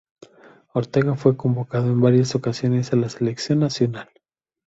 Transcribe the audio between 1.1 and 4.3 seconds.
fue convocado en varias ocasiones a la Selección Nacional.